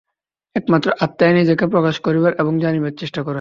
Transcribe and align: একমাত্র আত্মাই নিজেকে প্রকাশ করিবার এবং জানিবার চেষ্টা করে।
একমাত্র 0.55 0.87
আত্মাই 0.99 1.33
নিজেকে 1.33 1.65
প্রকাশ 1.67 1.95
করিবার 1.99 2.31
এবং 2.33 2.53
জানিবার 2.59 2.93
চেষ্টা 2.93 3.19
করে। 3.19 3.29